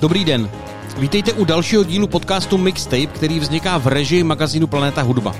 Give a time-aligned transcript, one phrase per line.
[0.00, 0.50] Dobrý den.
[0.98, 5.34] Vítejte u dalšího dílu podcastu Mixtape, který vzniká v režii magazínu Planeta Hudba.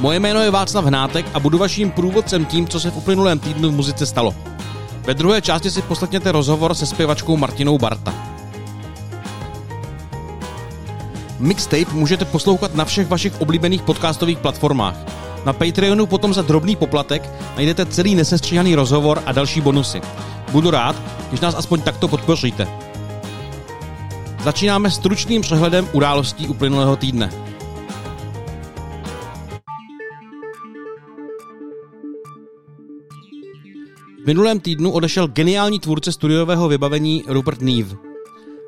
[0.00, 3.70] Moje jméno je Václav Hnátek a budu vaším průvodcem tím, co se v uplynulém týdnu
[3.70, 4.34] v muzice stalo.
[5.06, 8.14] Ve druhé části si poslechněte rozhovor se zpěvačkou Martinou Barta.
[11.38, 14.96] Mixtape můžete poslouchat na všech vašich oblíbených podcastových platformách.
[15.44, 20.00] Na Patreonu potom za drobný poplatek najdete celý nesestříhaný rozhovor a další bonusy.
[20.52, 20.96] Budu rád,
[21.28, 22.81] když nás aspoň takto podpoříte.
[24.42, 27.30] Začínáme stručným přehledem událostí uplynulého týdne.
[34.22, 37.96] V minulém týdnu odešel geniální tvůrce studiového vybavení Rupert Neve.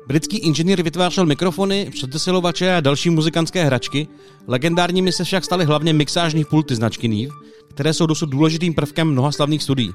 [0.07, 4.07] Britský inženýr vytvářel mikrofony, předesilovače a další muzikantské hračky,
[4.47, 7.33] legendárními se však staly hlavně mixážní pulty značky Neve,
[7.69, 9.93] které jsou dosud důležitým prvkem mnoha slavných studií.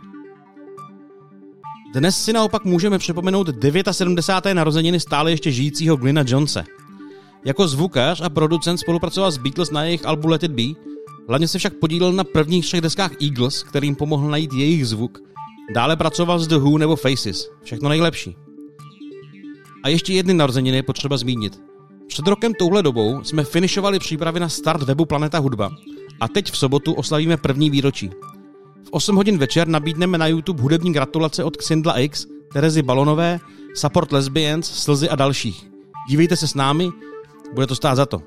[1.94, 3.48] Dnes si naopak můžeme připomenout
[3.90, 4.54] 79.
[4.54, 6.64] narozeniny stále ještě žijícího Glina Jonese.
[7.44, 10.62] Jako zvukař a producent spolupracoval s Beatles na jejich albu Let It Be,
[11.28, 15.18] hlavně se však podílel na prvních třech deskách Eagles, kterým pomohl najít jejich zvuk.
[15.74, 17.50] Dále pracoval s The Who nebo Faces.
[17.62, 18.36] Všechno nejlepší.
[19.82, 21.60] A ještě jedny narozeniny je potřeba zmínit.
[22.08, 25.70] Před rokem touhle dobou jsme finišovali přípravy na start webu Planeta Hudba
[26.20, 28.10] a teď v sobotu oslavíme první výročí.
[28.90, 33.40] V 8 hodin večer nabídneme na YouTube hudební gratulace od Xindla X, Terezy Balonové,
[33.74, 35.70] Support Lesbians, Slzy a dalších.
[36.08, 36.90] Dívejte se s námi,
[37.54, 38.22] bude to stát za to.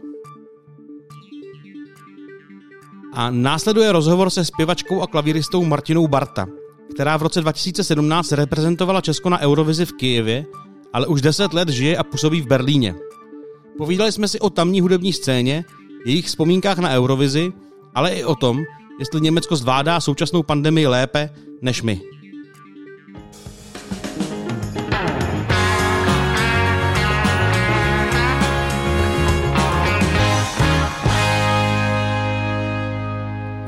[3.13, 6.47] A následuje rozhovor se zpěvačkou a klavíristou Martinou Barta,
[6.93, 10.45] která v roce 2017 reprezentovala Česko na Eurovizi v Kijevě,
[10.93, 12.95] ale už 10 let žije a působí v Berlíně.
[13.77, 15.65] Povídali jsme si o tamní hudební scéně,
[16.05, 17.53] jejich vzpomínkách na Eurovizi,
[17.95, 18.63] ale i o tom,
[18.99, 21.29] jestli Německo zvládá současnou pandemii lépe
[21.61, 22.01] než my.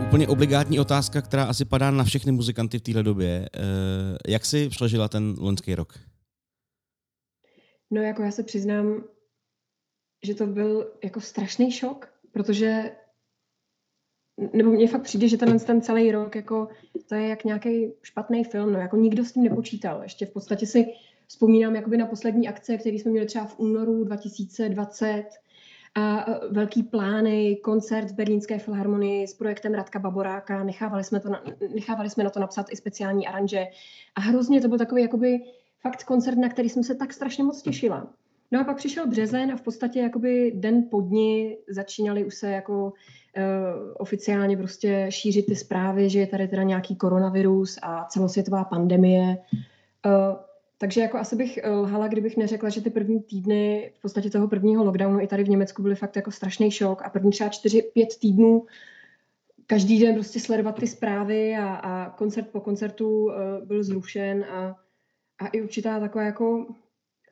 [0.08, 3.50] Úplně obligátní otázka, která asi padá na všechny muzikanty v téhle době.
[3.54, 3.62] Eh,
[4.28, 6.00] jak si přežila ten loňský rok?
[7.92, 9.04] No jako já se přiznám,
[10.24, 12.92] že to byl jako strašný šok, protože
[14.54, 16.68] nebo mně fakt přijde, že ten, ten celý rok, jako,
[17.10, 20.04] to je jak nějaký špatný film, no, jako nikdo s tím nepočítal.
[20.04, 20.86] Ještě v podstatě si
[21.28, 25.24] vzpomínám jakoby na poslední akce, které jsme měli třeba v únoru 2020,
[25.96, 31.44] a velký plány, koncert v Berlínské filharmonii s projektem Radka Baboráka, nechávali jsme, to na,
[31.76, 33.66] nechávali jsme na to napsat i speciální aranže
[34.16, 35.40] a hrozně to byl takový jakoby
[35.82, 38.14] fakt koncert, na který jsem se tak strašně moc těšila.
[38.52, 42.52] No a pak přišel březen a v podstatě jakoby den po dni začínaly už se
[42.52, 42.94] jako
[43.98, 49.38] oficiálně prostě šířit ty zprávy, že je tady teda nějaký koronavirus a celosvětová pandemie.
[50.06, 50.36] Uh,
[50.78, 54.48] takže jako asi bych eh, lhala, kdybych neřekla, že ty první týdny v podstatě toho
[54.48, 57.82] prvního lockdownu i tady v Německu byly fakt jako strašný šok a první třeba čtyři,
[57.82, 58.66] pět týdnů
[59.68, 63.32] každý den prostě sledovat ty zprávy a, a koncert po koncertu
[63.66, 64.76] byl zrušen a,
[65.40, 66.66] a i určitá taková jako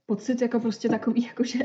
[0.06, 1.60] pocit jako prostě takový, jako že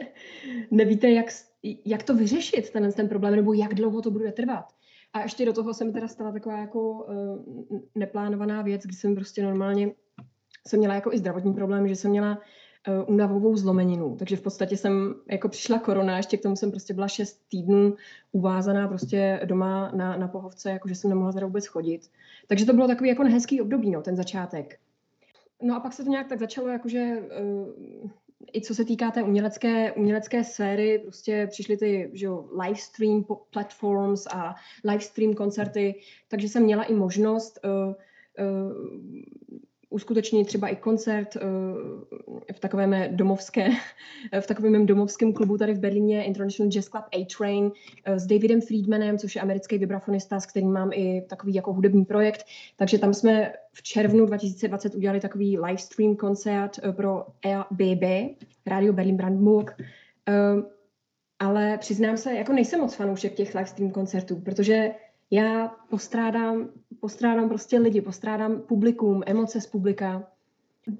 [0.70, 1.26] nevíte, jak,
[1.62, 4.64] jak to vyřešit, ten, ten problém, nebo jak dlouho to bude trvat.
[5.12, 9.42] A ještě do toho jsem teda stala taková jako uh, neplánovaná věc, kdy jsem prostě
[9.42, 9.92] normálně
[10.66, 12.38] jsem měla jako i zdravotní problém, že jsem měla
[12.88, 14.16] uh, únavovou zlomeninu.
[14.16, 17.94] Takže v podstatě jsem, jako přišla korona, ještě k tomu jsem prostě byla šest týdnů
[18.32, 22.10] uvázaná prostě doma na, na pohovce, jakože jsem nemohla teda vůbec chodit.
[22.46, 24.78] Takže to bylo takový jako nehezký období, no, ten začátek.
[25.62, 28.10] No a pak se to nějak tak začalo, jakože uh,
[28.52, 33.24] i co se týká té umělecké, umělecké sféry, prostě přišly ty že jo, live stream
[33.50, 34.54] platforms a
[34.84, 35.94] live stream koncerty,
[36.28, 37.94] takže jsem měla i možnost uh,
[38.46, 39.58] uh,
[39.90, 41.42] uskutečnit třeba i koncert uh,
[42.52, 43.68] v takovém domovské,
[44.40, 47.70] v takovém domovském klubu tady v Berlíně, International Jazz Club A-Train, uh,
[48.16, 52.44] s Davidem Friedmanem, což je americký vibrafonista, s kterým mám i takový jako hudební projekt.
[52.76, 58.02] Takže tam jsme v červnu 2020 udělali takový live stream koncert uh, pro RBB,
[58.66, 59.82] Radio Berlin Brandenburg.
[61.38, 64.90] Ale přiznám se, jako nejsem moc fanoušek těch live stream koncertů, protože
[65.30, 66.68] já postrádám,
[67.00, 70.28] postrádám prostě lidi, postrádám publikum, emoce z publika.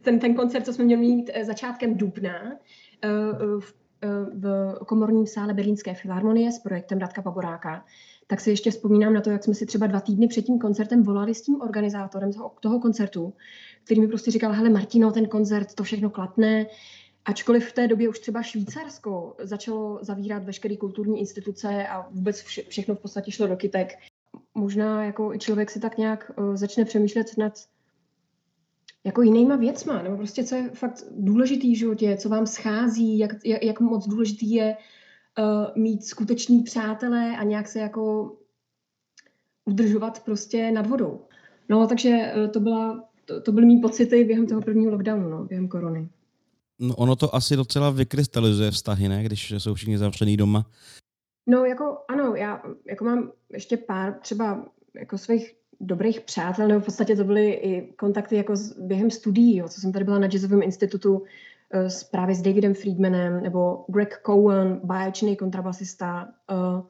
[0.02, 2.52] Ten, ten koncert, co jsme měli mít eh, začátkem dubna
[3.04, 3.08] eh,
[3.60, 7.84] v, eh, v komorním sále Berlínské filharmonie s projektem Radka Paboráka,
[8.26, 11.02] tak si ještě vzpomínám na to, jak jsme si třeba dva týdny před tím koncertem
[11.02, 12.30] volali s tím organizátorem
[12.60, 13.32] toho, koncertu,
[13.84, 16.66] který mi prostě říkal, hele Martino, ten koncert, to všechno klapne,
[17.28, 22.62] Ačkoliv v té době už třeba Švýcarsko začalo zavírat veškeré kulturní instituce a vůbec vše,
[22.69, 23.98] všechno v podstatě šlo do kytek,
[24.58, 27.52] možná jako i člověk si tak nějak uh, začne přemýšlet nad
[29.05, 33.31] jako jinýma věcma, nebo prostě co je fakt důležitý v životě, co vám schází, jak,
[33.44, 34.76] jak, jak moc důležitý je
[35.38, 38.32] uh, mít skutečný přátelé a nějak se jako
[39.64, 41.20] udržovat prostě nad vodou.
[41.69, 45.44] No, takže uh, to, byla, to, to byly mý pocity během toho prvního lockdownu, no,
[45.44, 46.08] během korony.
[46.81, 49.22] No, ono to asi docela vykrystalizuje vztahy, ne?
[49.22, 50.66] Když jsou všichni zavřený doma.
[51.46, 56.85] No, jako ano, já jako mám ještě pár třeba jako svých dobrých přátel, nebo v
[56.85, 60.29] podstatě to byly i kontakty jako z, během studií, jo, co jsem tady byla na
[60.29, 61.26] Jazzovém institutu uh,
[61.70, 66.87] s, právě s Davidem Friedmanem, nebo Greg Cohen, báječný kontrabasista, uh,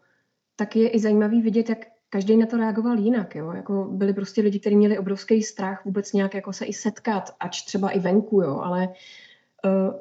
[0.56, 1.78] tak je i zajímavý vidět, jak
[2.10, 3.34] každý na to reagoval jinak.
[3.34, 3.52] Jo?
[3.52, 7.62] Jako byli prostě lidi, kteří měli obrovský strach vůbec nějak jako se i setkat, ač
[7.62, 8.60] třeba i venku, jo?
[8.62, 8.88] ale
[9.64, 10.00] uh,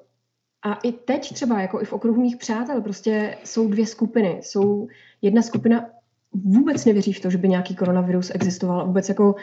[0.67, 4.39] a i teď třeba, jako i v okruhu mých přátel, prostě jsou dvě skupiny.
[4.43, 4.87] Jsou
[5.21, 5.89] jedna skupina
[6.33, 8.87] vůbec nevěří v to, že by nějaký koronavirus existoval.
[8.87, 9.35] Vůbec jako,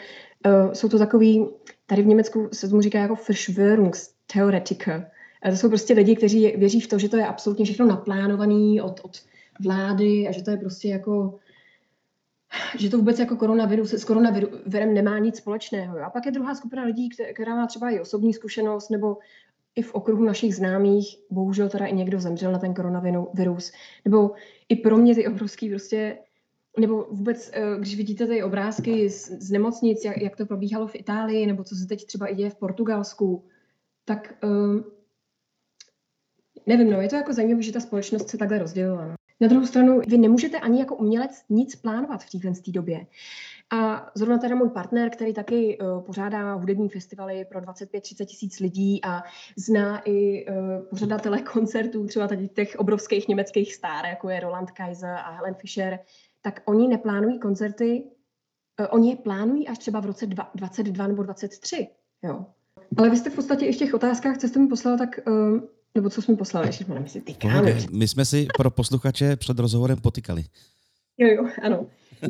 [0.45, 1.47] uh, jsou to takový,
[1.85, 5.11] tady v Německu se tomu říká jako Verschwörungstheoretiker.
[5.49, 9.01] To jsou prostě lidi, kteří věří v to, že to je absolutně všechno naplánovaný od,
[9.03, 9.21] od
[9.59, 11.39] vlády a že to je prostě jako
[12.77, 15.97] že to vůbec jako koronavirus s koronavirem nemá nic společného.
[16.05, 19.17] A pak je druhá skupina lidí, která má třeba i osobní zkušenost nebo
[19.75, 23.71] i v okruhu našich známých, bohužel teda i někdo zemřel na ten koronavirus.
[24.05, 24.31] Nebo
[24.69, 26.17] i pro mě ty obrovský prostě
[26.79, 30.95] nebo vůbec, eh, když vidíte ty obrázky z, z nemocnic, jak, jak to probíhalo v
[30.95, 33.43] Itálii, nebo co se teď třeba i děje v Portugalsku,
[34.05, 34.85] tak um,
[36.65, 39.07] nevím, no, je to jako zajímavé, že ta společnost se takhle rozdělila.
[39.07, 39.15] No.
[39.39, 43.05] Na druhou stranu, vy nemůžete ani jako umělec nic plánovat v téhle době.
[43.73, 49.05] A zrovna teda můj partner, který taky uh, pořádá hudební festivaly pro 25-30 tisíc lidí
[49.05, 49.23] a
[49.57, 50.55] zná i uh,
[50.89, 55.99] pořadatele koncertů, třeba tady těch obrovských německých star, jako je Roland Kaiser a Helen Fischer,
[56.41, 58.03] tak oni neplánují koncerty,
[58.79, 60.25] uh, oni je plánují až třeba v roce
[60.55, 61.87] 22 nebo 23.
[62.23, 62.45] Jo.
[62.97, 65.59] Ale vy jste v podstatě i v těch otázkách, co jste mi poslal, tak uh,
[65.95, 67.75] nebo co jsme mi poslali, ještě my si tykáme.
[67.91, 70.43] My jsme si pro posluchače před rozhovorem potykali.
[71.17, 71.87] Jo, jo, ano.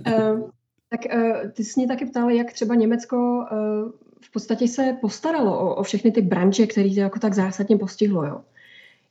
[0.07, 0.49] Uh,
[0.89, 3.91] tak uh, ty jsi mě taky ptal, jak třeba Německo uh,
[4.21, 8.25] v podstatě se postaralo o, o všechny ty branže, které to jako tak zásadně postihlo.
[8.25, 8.41] Jo.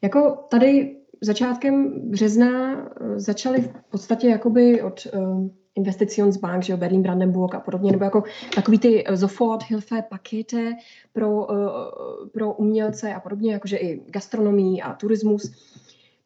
[0.03, 2.87] Jako tady začátkem března uh,
[3.17, 5.07] začaly v podstatě jakoby od
[5.77, 8.23] Investitionsbank, že jo, Berlin Brandenburg a podobně, nebo jako
[8.55, 9.05] takový ty
[9.69, 10.73] Hilfe pakete
[11.13, 11.47] pro,
[12.33, 15.53] pro umělce a podobně, jakože i gastronomii a turismus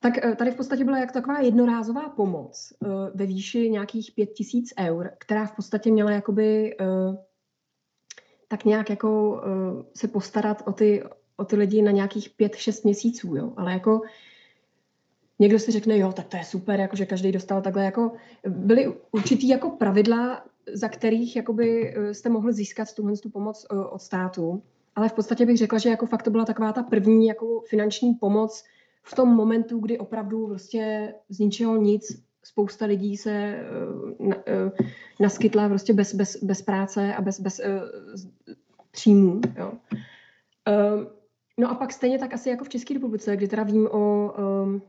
[0.00, 4.26] tak eh, tady v podstatě byla jak taková jednorázová pomoc eh, ve výši nějakých pět
[4.26, 6.84] tisíc eur, která v podstatě měla jakoby eh,
[8.48, 9.42] tak nějak jako
[9.94, 11.02] se postarat o ty,
[11.36, 13.52] o ty lidi na nějakých pět, šest měsíců, jo.
[13.56, 14.02] Ale jako
[15.38, 18.12] někdo si řekne, jo, tak to je super, jako že každý dostal takhle, jako
[18.48, 24.62] byly určitý jako pravidla, za kterých jakoby jste mohli získat tuhle tu pomoc od státu.
[24.96, 28.14] Ale v podstatě bych řekla, že jako fakt to byla taková ta první jako finanční
[28.14, 28.64] pomoc,
[29.02, 33.60] v tom momentu, kdy opravdu prostě z ničeho nic spousta lidí se
[34.18, 34.34] uh, uh,
[35.20, 38.54] naskytla prostě bez, bez, bez práce a bez, bez uh,
[38.90, 39.40] příjmů.
[39.56, 39.72] Jo.
[40.68, 41.04] Uh,
[41.58, 44.82] no a pak stejně tak asi jako v České republice, kdy teda vím o, um,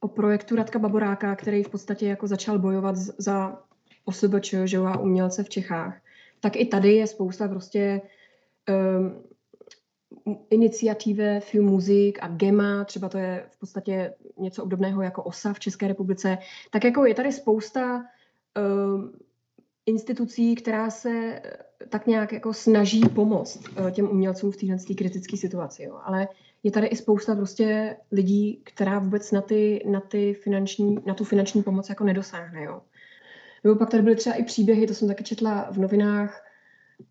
[0.00, 3.62] o projektu Radka Baboráka, který v podstatě jako začal bojovat za
[4.04, 6.00] OSBČ, že a umělce v Čechách,
[6.40, 8.00] tak i tady je spousta prostě
[8.98, 9.22] um,
[10.50, 15.60] iniciative Film Music a GEMA, třeba to je v podstatě něco obdobného jako OSA v
[15.60, 16.38] České republice,
[16.70, 19.10] tak jako je tady spousta uh,
[19.86, 25.36] institucí, která se eh, tak nějak jako snaží pomoct uh, těm umělcům v téhle kritické
[25.36, 25.82] situaci.
[25.82, 26.00] Jo.
[26.04, 26.28] Ale
[26.62, 31.24] je tady i spousta prostě lidí, která vůbec na, ty, na, ty finanční, na tu
[31.24, 32.62] finanční pomoc jako nedosáhne.
[32.64, 32.80] Jo.
[33.64, 36.43] Nebo pak tady byly třeba i příběhy, to jsem taky četla v novinách,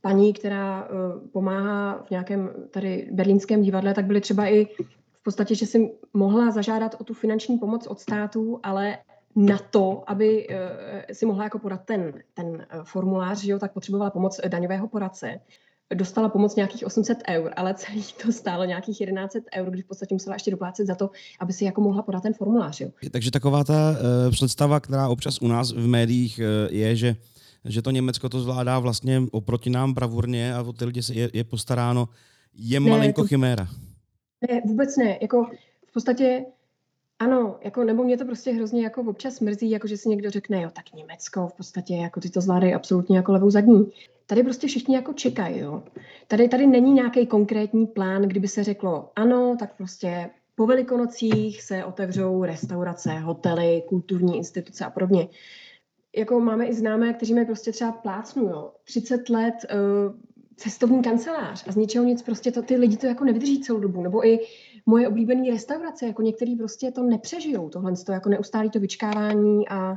[0.01, 4.65] paní, která uh, pomáhá v nějakém tady berlínském divadle, tak byly třeba i
[5.13, 8.97] v podstatě, že si mohla zažádat o tu finanční pomoc od státu, ale
[9.35, 10.55] na to, aby uh,
[11.11, 15.39] si mohla jako podat ten, ten uh, formulář, že jo, tak potřebovala pomoc daňového poradce.
[15.93, 20.15] Dostala pomoc nějakých 800 eur, ale celý to stálo nějakých 1100 eur, když v podstatě
[20.15, 21.09] musela ještě doplácet za to,
[21.39, 22.81] aby si jako mohla podat ten formulář.
[22.81, 22.89] Jo.
[23.11, 27.15] Takže taková ta uh, představa, která občas u nás v médiích uh, je, že
[27.65, 31.43] že to Německo to zvládá vlastně oproti nám bravurně a o ty lidi je, je
[31.43, 32.09] postaráno,
[32.53, 33.67] je ne, malinko to, chiméra.
[34.49, 35.17] Ne, vůbec ne.
[35.21, 35.45] Jako
[35.87, 36.45] v podstatě
[37.19, 40.61] ano, jako, nebo mě to prostě hrozně jako občas mrzí, jako že si někdo řekne,
[40.61, 43.91] jo, tak Německo v podstatě, jako ty to zvládají absolutně jako levou zadní.
[44.25, 45.83] Tady prostě všichni jako čekají, jo.
[46.27, 51.85] Tady, tady není nějaký konkrétní plán, kdyby se řeklo, ano, tak prostě po velikonocích se
[51.85, 55.27] otevřou restaurace, hotely, kulturní instituce a podobně
[56.15, 58.71] jako máme i známé, kteří mají prostě třeba plácnu, jo.
[58.83, 60.15] 30 let uh,
[60.55, 64.01] cestovní kancelář a z ničeho nic prostě to, ty lidi to jako nevydrží celou dobu.
[64.01, 64.39] Nebo i
[64.85, 69.91] moje oblíbené restaurace, jako některý prostě to nepřežijou, tohle to jako neustálý to vyčkávání a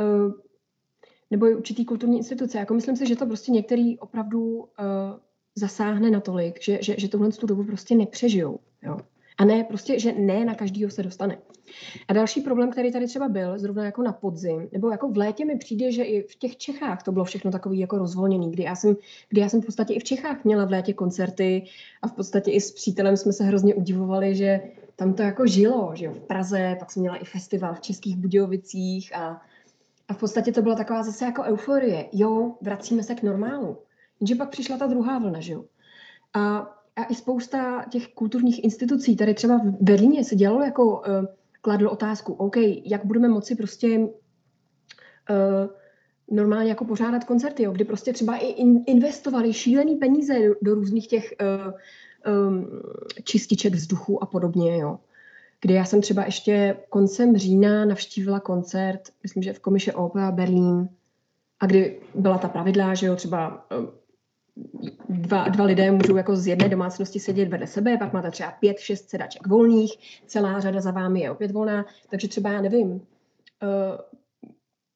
[0.00, 0.32] uh,
[1.30, 2.58] nebo i určitý kulturní instituce.
[2.58, 4.64] Jako myslím si, že to prostě některý opravdu uh,
[5.54, 8.58] zasáhne natolik, že, že, že tohle tu dobu prostě nepřežijou.
[8.82, 8.98] Jo.
[9.38, 11.38] A ne, prostě, že ne na každýho se dostane.
[12.08, 15.44] A další problém, který tady třeba byl, zrovna jako na podzim, nebo jako v létě
[15.44, 18.74] mi přijde, že i v těch Čechách to bylo všechno takový jako rozvolněný, kdy já
[18.74, 18.96] jsem,
[19.28, 21.64] kdy já jsem v podstatě i v Čechách měla v létě koncerty
[22.02, 24.60] a v podstatě i s přítelem jsme se hrozně udivovali, že
[24.96, 28.16] tam to jako žilo, že jo, v Praze, pak jsem měla i festival v Českých
[28.16, 29.42] Budějovicích a,
[30.08, 32.08] a v podstatě to byla taková zase jako euforie.
[32.12, 33.78] Jo, vracíme se k normálu.
[34.20, 35.64] Jenže pak přišla ta druhá vlna, že jo.
[36.34, 41.00] A a i spousta těch kulturních institucí, tady třeba v Berlíně se dělalo jako, uh,
[41.60, 44.08] kladlo otázku, OK, jak budeme moci prostě uh,
[46.30, 50.74] normálně jako pořádat koncerty, jo, kdy prostě třeba i in, investovali šílený peníze do, do
[50.74, 51.72] různých těch uh,
[52.48, 52.66] um,
[53.24, 54.98] čističek vzduchu a podobně, jo.
[55.60, 60.88] Kdy já jsem třeba ještě koncem října navštívila koncert, myslím, že v Komiše Opera Berlín,
[61.60, 63.66] a kdy byla ta pravidla, že jo, třeba
[65.08, 68.78] dva, dva lidé můžou jako z jedné domácnosti sedět vedle sebe, pak máte třeba pět,
[68.78, 69.92] šest sedaček volných,
[70.26, 73.00] celá řada za vámi je opět volná, takže třeba já nevím, uh,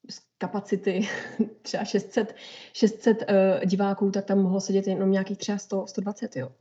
[0.09, 1.07] z kapacity
[1.61, 2.35] třeba 600,
[2.73, 6.51] 600 uh, diváků, tak tam mohlo sedět jenom nějakých třeba 100, 120, jo.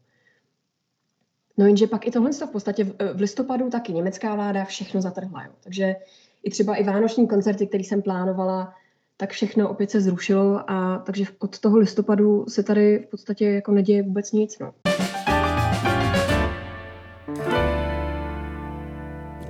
[1.56, 5.44] No jenže pak i tohle v podstatě v, v listopadu taky německá vláda všechno zatrhla,
[5.44, 5.52] jo.
[5.60, 5.96] Takže
[6.42, 8.74] i třeba i vánoční koncerty, které jsem plánovala,
[9.20, 13.72] tak všechno opět se zrušilo a takže od toho listopadu se tady v podstatě jako
[13.72, 14.58] neděje vůbec nic.
[14.58, 14.72] No.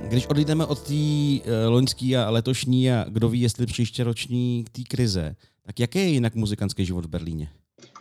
[0.07, 4.69] Když odjdeme od té uh, loňské a letošní a kdo ví, jestli příště roční k
[4.69, 5.35] té krize,
[5.65, 7.49] tak jaký je jinak muzikantský život v Berlíně?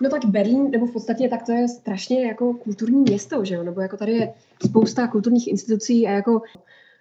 [0.00, 3.62] No tak Berlín, nebo v podstatě tak to je strašně jako kulturní město, že jo?
[3.62, 4.32] Nebo jako tady je
[4.64, 6.42] spousta kulturních institucí a jako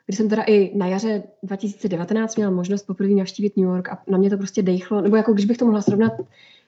[0.08, 4.18] když jsem teda i na jaře 2019 měla možnost poprvé navštívit New York a na
[4.18, 6.14] mě to prostě dejchlo, nebo jako když bych to mohla srovnat,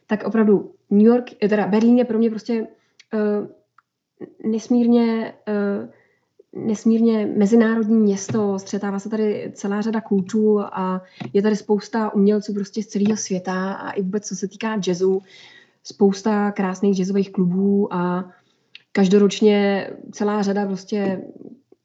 [0.08, 2.68] tak opravdu New York, eh, teda Berlín je pro mě prostě
[3.14, 3.48] uh,
[4.52, 5.90] nesmírně uh,
[6.54, 11.02] nesmírně mezinárodní město, střetává se tady celá řada kultur a
[11.34, 15.22] je tady spousta umělců prostě z celého světa a i vůbec co se týká jazzu,
[15.84, 18.32] spousta krásných jazzových klubů a
[18.92, 21.22] každoročně celá řada prostě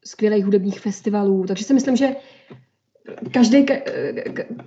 [0.07, 1.45] skvělých hudebních festivalů.
[1.47, 2.15] Takže si myslím, že
[3.31, 3.65] každý,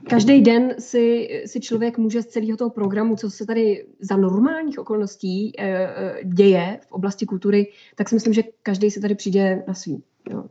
[0.08, 4.78] každý den si, si člověk může z celého toho programu, co se tady za normálních
[4.78, 9.64] okolností eh, eh, děje v oblasti kultury, tak si myslím, že každý se tady přijde
[9.68, 10.02] na svý.
[10.30, 10.44] Jo.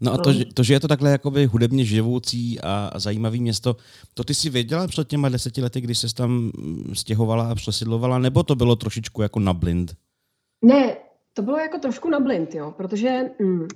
[0.00, 3.76] No a to, to, že je to takhle jakoby hudebně živoucí a zajímavý město,
[4.14, 6.50] to ty si věděla před těma deseti lety, když se tam
[6.92, 9.94] stěhovala a přesidlovala, nebo to bylo trošičku jako na blind?
[10.64, 10.96] Ne,
[11.34, 13.68] to bylo jako trošku na blind, jo, protože mm,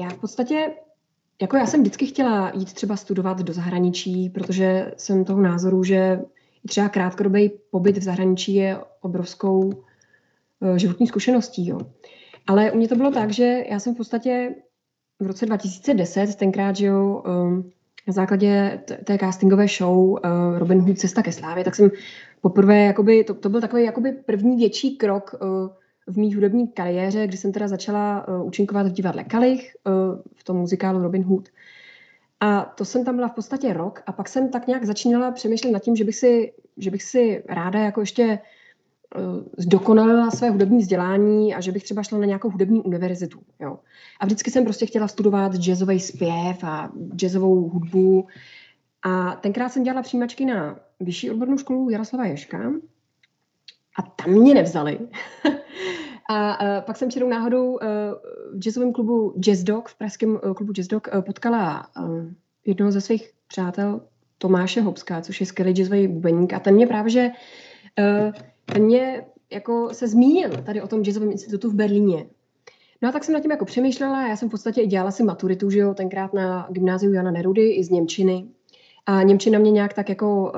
[0.00, 0.70] já v podstatě,
[1.42, 6.20] jako já jsem vždycky chtěla jít třeba studovat do zahraničí, protože jsem toho názoru, že
[6.68, 11.68] třeba krátkodobý pobyt v zahraničí je obrovskou uh, životní zkušeností.
[11.68, 11.80] Jo.
[12.46, 14.54] Ale u mě to bylo tak, že já jsem v podstatě
[15.20, 17.70] v roce 2010, tenkrát, že jo, um,
[18.06, 20.18] na základě té castingové show uh,
[20.58, 21.90] Robin Hood Cesta ke slávě, tak jsem
[22.40, 25.68] poprvé, jakoby, to, to byl takový jakoby první větší krok uh,
[26.06, 29.92] v mý hudební kariéře, kdy jsem teda začala uh, účinkovat v divadle Kalich, uh,
[30.34, 31.48] v tom muzikálu Robin Hood.
[32.40, 35.70] A to jsem tam byla v podstatě rok a pak jsem tak nějak začínala přemýšlet
[35.70, 38.38] nad tím, že bych si, že bych si ráda jako ještě
[39.16, 43.38] uh, zdokonalila své hudební vzdělání a že bych třeba šla na nějakou hudební univerzitu.
[43.60, 43.78] Jo.
[44.20, 48.26] A vždycky jsem prostě chtěla studovat jazzový zpěv a jazzovou hudbu.
[49.02, 52.72] A tenkrát jsem dělala přijímačky na vyšší odbornou školu Jaroslava Ješka,
[53.98, 54.98] a tam mě nevzali.
[56.30, 57.78] a, a pak jsem čirou náhodou uh,
[58.52, 61.86] v jazzovém klubu Jazz Dog, v pražském uh, klubu Jazz Dog, uh, potkala
[62.66, 64.00] jednoho ze svých přátel,
[64.38, 66.52] Tomáše Hobská, což je skvělý jazzový bubeník.
[66.52, 67.30] A ten mě právě, že
[68.66, 72.26] ten mě jako se zmínil tady o tom jazzovém institutu v Berlíně.
[73.02, 75.22] No a tak jsem nad tím jako přemýšlela, já jsem v podstatě i dělala si
[75.22, 78.46] maturitu, že jo, tenkrát na gymnáziu Jana Nerudy i z Němčiny.
[79.06, 80.52] A Němčina mě nějak tak jako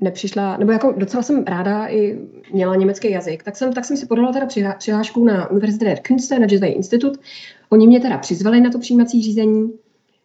[0.00, 2.18] nepřišla, nebo jako docela jsem ráda i
[2.52, 6.38] měla německý jazyk, tak jsem, tak jsem si podala teda přihlášku na Univerzitě der Künste,
[6.38, 7.20] na Jazzový institut.
[7.68, 9.72] Oni mě teda přizvali na to přijímací řízení,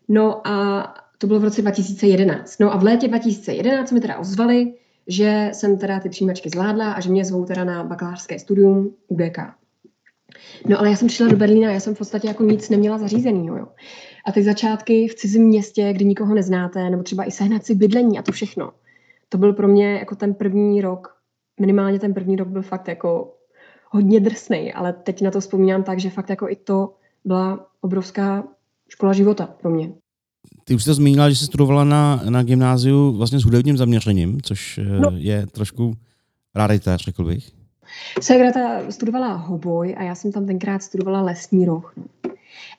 [0.07, 0.87] no a
[1.17, 2.59] to bylo v roce 2011.
[2.59, 4.73] No a v létě 2011 mi teda ozvali,
[5.07, 9.37] že jsem teda ty přijímačky zvládla a že mě zvou teda na bakalářské studium UBK.
[10.67, 13.47] No ale já jsem přišla do Berlína, já jsem v podstatě jako nic neměla zařízený,
[13.47, 13.67] jo.
[14.25, 18.19] A ty začátky v cizím městě, kdy nikoho neznáte, nebo třeba i sehnat si bydlení
[18.19, 18.71] a to všechno
[19.33, 21.17] to byl pro mě jako ten první rok
[21.59, 23.33] minimálně ten první rok byl fakt jako
[23.89, 26.93] hodně drsný, ale teď na to vzpomínám tak, že fakt jako i to
[27.25, 28.43] byla obrovská
[28.89, 29.91] škola života pro mě.
[30.63, 34.77] Ty už jsi zmínila, že jsi studovala na, na gymnáziu vlastně s hudebním zaměřením, což
[34.77, 35.11] eh, no.
[35.13, 35.93] je trošku
[36.55, 37.51] rarita, řekl bych.
[38.21, 41.93] Segra ta studovala hoboj a já jsem tam tenkrát studovala lesní roh.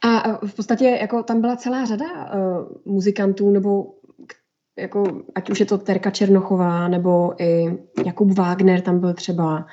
[0.03, 3.87] A v podstatě jako tam byla celá řada uh, muzikantů, nebo
[4.79, 9.67] jako, ať už je to Terka Černochová, nebo i Jakub Wagner tam byl třeba,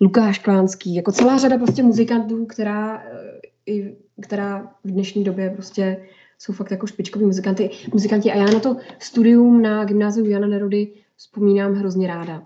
[0.00, 5.96] Lukáš Klánský, jako celá řada prostě muzikantů, která, eh, i, která v dnešní době prostě
[6.38, 8.32] jsou fakt jako špičkoví muzikanty, muzikanti.
[8.32, 12.42] A já na to studium na gymnáziu Jana Nerody vzpomínám hrozně ráda,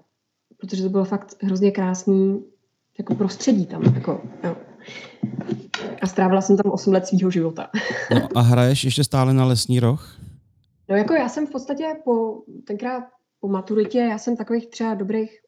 [0.60, 2.44] protože to bylo fakt hrozně krásný
[2.98, 3.82] jako prostředí tam.
[3.94, 4.56] Jako, jo.
[6.02, 7.70] A strávila jsem tam 8 let svého života.
[8.14, 10.16] No a hraješ ještě stále na lesní roh?
[10.90, 13.04] No jako já jsem v podstatě po, tenkrát
[13.40, 15.40] po maturitě, já jsem takových třeba dobrých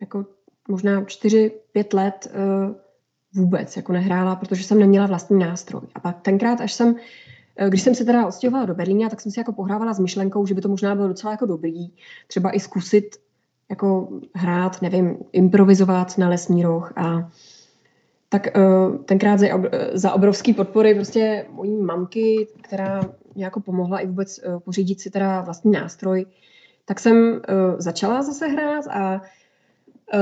[0.00, 0.26] jako
[0.68, 1.50] možná 4-5
[1.94, 2.74] let uh,
[3.34, 5.82] vůbec jako nehrála, protože jsem neměla vlastní nástroj.
[5.94, 9.32] A pak tenkrát, až jsem, uh, když jsem se teda odstěhovala do Berlína, tak jsem
[9.32, 11.88] si jako pohrávala s myšlenkou, že by to možná bylo docela jako dobrý,
[12.26, 13.16] třeba i zkusit
[13.70, 17.30] jako hrát, nevím, improvizovat na lesní roh a
[18.28, 19.46] tak uh, tenkrát za,
[19.92, 23.00] za obrovský podpory prostě mojí mamky, která
[23.34, 26.26] mě jako pomohla i vůbec uh, pořídit si teda vlastní nástroj,
[26.84, 27.40] tak jsem uh,
[27.78, 29.22] začala zase hrát a
[30.14, 30.20] uh,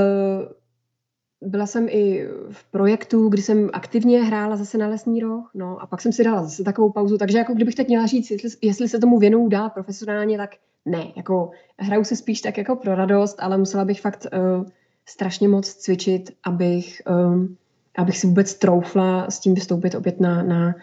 [1.41, 5.87] byla jsem i v projektu, kdy jsem aktivně hrála zase na lesní roh, no a
[5.87, 8.89] pak jsem si dala zase takovou pauzu, takže jako kdybych teď měla říct, jestli, jestli
[8.89, 10.49] se tomu věnou dá profesionálně, tak
[10.85, 14.65] ne, jako hraju se spíš tak jako pro radost, ale musela bych fakt uh,
[15.05, 17.57] strašně moc cvičit, abych um,
[17.97, 20.75] abych si vůbec troufla s tím vystoupit opět na, na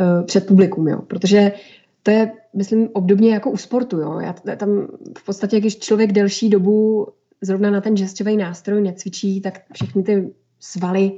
[0.00, 1.02] uh, před publikum, jo.
[1.02, 1.52] Protože
[2.02, 4.20] to je, myslím, obdobně jako u sportu, jo.
[4.20, 4.86] Já tam
[5.18, 7.08] v podstatě, když člověk delší dobu
[7.40, 11.12] zrovna na ten jazzový nástroj necvičí, tak všechny ty svaly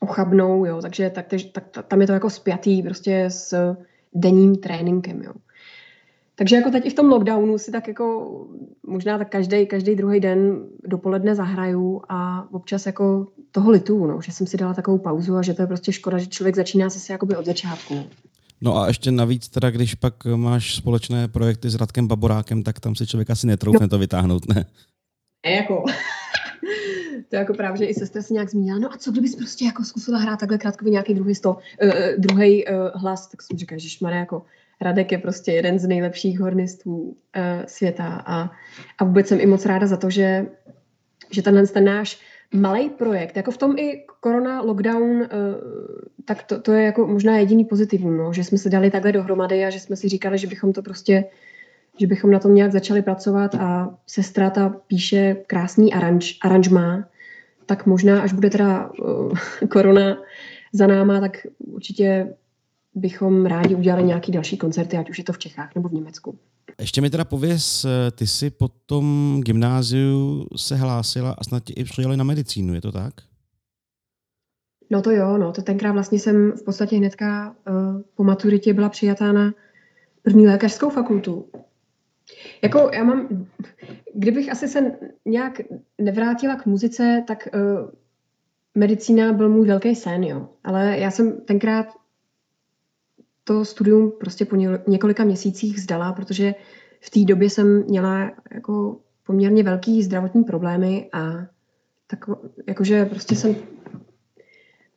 [0.00, 0.82] ochabnou, jo.
[0.82, 3.76] Takže tak, tak, tam je to jako spjatý prostě s
[4.14, 5.32] denním tréninkem, jo.
[6.42, 8.36] Takže jako teď i v tom lockdownu si tak jako
[8.86, 14.32] možná tak každý, každý druhý den dopoledne zahraju a občas jako toho litu, no, že
[14.32, 17.12] jsem si dala takovou pauzu a že to je prostě škoda, že člověk začíná zase
[17.12, 17.94] jakoby od začátku.
[17.94, 18.04] No.
[18.60, 22.94] no a ještě navíc teda, když pak máš společné projekty s Radkem Baborákem, tak tam
[22.94, 23.88] si člověk asi netroufne no.
[23.88, 24.66] to vytáhnout, ne?
[25.46, 25.84] Ne, jako...
[27.28, 29.84] to jako právě, že i sestra se nějak zmínila, no a co kdybys prostě jako
[29.84, 31.50] zkusila hrát takhle krátkově nějaký druhý, sto,
[31.82, 34.42] uh, druhý uh, hlas, tak jsem říkala, že jako
[34.80, 37.14] Radek je prostě jeden z nejlepších hornistů uh,
[37.66, 38.50] světa a,
[38.98, 40.46] a vůbec jsem i moc ráda za to, že,
[41.30, 42.20] že tenhle ten náš
[42.54, 45.26] malý projekt, jako v tom i korona, lockdown, uh,
[46.24, 49.64] tak to, to je jako možná jediný pozitivum, no, že jsme se dali takhle dohromady
[49.64, 51.24] a že jsme si říkali, že bychom to prostě,
[52.00, 57.04] že bychom na tom nějak začali pracovat a sestra ta píše krásný aranž, aranžma,
[57.66, 59.32] tak možná, až bude teda uh,
[59.70, 60.16] korona
[60.72, 62.34] za náma, tak určitě
[62.94, 66.38] bychom rádi udělali nějaký další koncerty, ať už je to v Čechách nebo v Německu.
[66.80, 71.84] Ještě mi teda pověz, ty jsi po tom gymnáziu se hlásila a snad ti i
[71.84, 73.14] přijeli na medicínu, je to tak?
[74.90, 78.88] No to jo, no to tenkrát vlastně jsem v podstatě hnedka uh, po maturitě byla
[78.88, 79.54] přijatá na
[80.22, 81.46] první lékařskou fakultu.
[82.62, 83.46] Jako já mám,
[84.14, 85.60] kdybych asi se nějak
[85.98, 87.90] nevrátila k muzice, tak uh,
[88.74, 90.48] medicína byl můj velký sen, jo.
[90.64, 91.86] Ale já jsem tenkrát
[93.44, 96.54] to studium prostě po několika měsících vzdala, protože
[97.00, 101.46] v té době jsem měla jako poměrně velký zdravotní problémy a
[102.06, 102.24] tak
[102.66, 103.56] jakože prostě jsem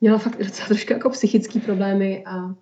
[0.02, 2.56] měla fakt docela trošku jako psychické problémy a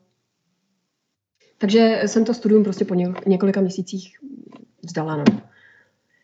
[1.58, 2.96] takže jsem to studium prostě po
[3.28, 4.18] několika měsících
[4.84, 5.18] vzdala.
[5.18, 5.24] No.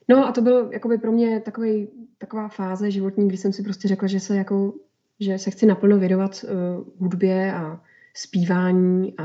[0.09, 3.87] no a to byl jakoby pro mě takový, taková fáze životní, kdy jsem si prostě
[3.87, 4.73] řekla, že se jako,
[5.19, 7.81] že se chci naplno věnovat uh, hudbě a
[8.13, 9.23] zpívání a,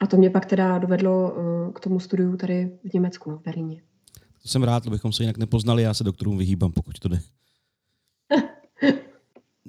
[0.00, 3.42] a to mě pak teda dovedlo uh, k tomu studiu tady v Německu, no, v
[3.42, 3.82] Berlíně.
[4.42, 7.18] To jsem rád, abychom se jinak nepoznali, já se doktorům vyhýbám, pokud to jde.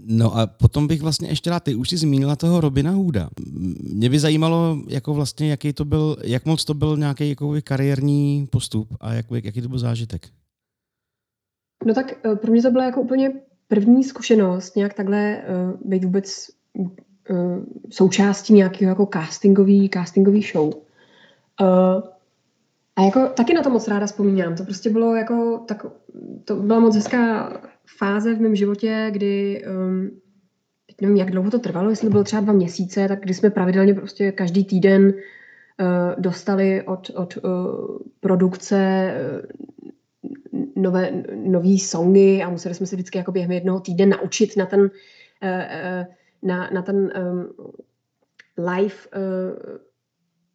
[0.05, 3.29] No a potom bych vlastně ještě rád, ty už jsi zmínila toho Robina Hooda.
[3.93, 8.47] Mě by zajímalo, jako vlastně, jaký to byl, jak moc to byl nějaký jako kariérní
[8.51, 10.29] postup a jak, jaký to byl zážitek?
[11.85, 13.33] No tak eh, pro mě to byla jako úplně
[13.67, 16.89] první zkušenost nějak takhle uh, být vůbec uh,
[17.89, 20.67] součástí nějakého jako castingový, castingový show.
[20.67, 22.03] Uh,
[22.95, 24.55] a jako taky na to moc ráda vzpomínám.
[24.55, 25.85] To prostě bylo jako, tak,
[26.45, 27.51] to byla moc hezká
[27.97, 30.21] fáze v mém životě, kdy um,
[31.01, 34.31] nevím, jak dlouho to trvalo, jestli bylo třeba dva měsíce, tak kdy jsme pravidelně prostě
[34.31, 39.11] každý týden uh, dostali od, od uh, produkce
[39.43, 44.65] uh, nové, nový songy a museli jsme se vždycky jako během jednoho týdne naučit na
[44.65, 44.91] ten,
[46.43, 47.49] na, na ten um,
[48.57, 48.95] live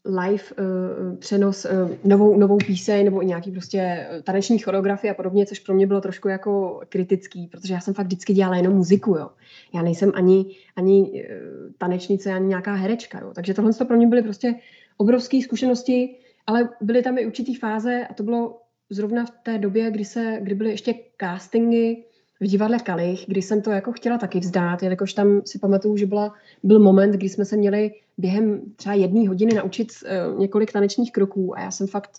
[0.07, 5.59] live uh, přenos uh, novou, novou píseň nebo nějaký prostě taneční choreografie a podobně, což
[5.59, 9.31] pro mě bylo trošku jako kritický, protože já jsem fakt vždycky dělala jenom muziku, jo.
[9.75, 13.33] Já nejsem ani, ani uh, tanečnice, ani nějaká herečka, jo.
[13.35, 14.55] Takže tohle to pro mě byly prostě
[14.97, 16.17] obrovské zkušenosti,
[16.47, 20.39] ale byly tam i určitý fáze a to bylo zrovna v té době, kdy, se,
[20.43, 22.05] kdy byly ještě castingy
[22.41, 26.07] v divadle Kalich, kdy jsem to jako chtěla taky vzdát, jelikož tam si pamatuju, že
[26.07, 29.93] byla, byl moment, kdy jsme se měli během třeba jedné hodiny naučit
[30.33, 32.11] uh, několik tanečních kroků a já jsem fakt,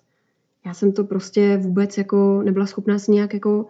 [0.65, 3.65] já jsem to prostě vůbec jako nebyla schopná si nějak jako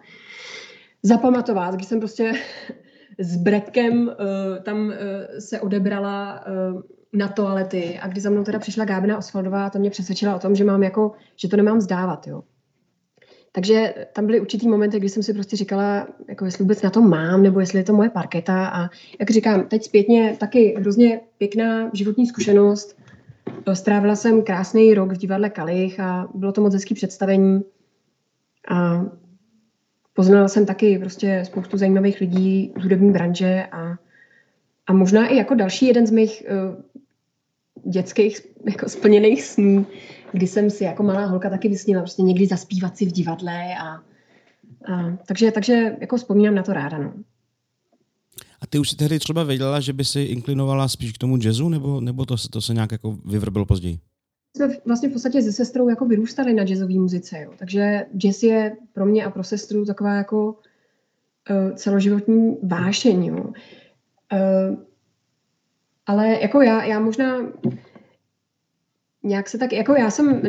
[1.02, 2.32] zapamatovat, když jsem prostě
[3.18, 4.14] s brekem uh,
[4.62, 4.94] tam uh,
[5.38, 6.82] se odebrala uh,
[7.12, 10.54] na toalety a když za mnou teda přišla Gábina Osvaldová to mě přesvědčila o tom,
[10.54, 12.42] že mám jako, že to nemám vzdávat, jo.
[13.52, 17.00] Takže tam byly určitý momenty, kdy jsem si prostě říkala, jako jestli vůbec na to
[17.00, 18.66] mám, nebo jestli je to moje parketa.
[18.66, 18.88] A
[19.20, 22.98] jak říkám, teď zpětně taky hrozně pěkná životní zkušenost.
[23.72, 27.62] Strávila jsem krásný rok v divadle Kalich a bylo to moc hezký představení.
[28.68, 29.04] A
[30.14, 33.96] poznala jsem taky prostě spoustu zajímavých lidí z hudební branže a,
[34.86, 36.82] a možná i jako další jeden z mých uh,
[37.92, 39.86] dětských jako splněných snů
[40.32, 43.88] kdy jsem si jako malá holka taky vysnila prostě někdy zaspívat si v divadle a,
[44.92, 47.12] a takže, takže jako vzpomínám na to ráda, no.
[48.60, 51.68] A ty už si tehdy třeba věděla, že by si inklinovala spíš k tomu jazzu,
[51.68, 53.98] nebo, nebo to, to se nějak jako vyvrbilo později?
[54.56, 57.52] Jsme vlastně v podstatě se sestrou jako vyrůstali na jazzové muzice, jo.
[57.58, 60.54] takže jazz je pro mě a pro sestru taková jako
[61.50, 63.24] uh, celoživotní vášeň.
[63.24, 63.36] Jo.
[63.36, 64.76] Uh,
[66.06, 67.36] ale jako já, já možná
[69.22, 70.42] nějak se tak, jako já jsem,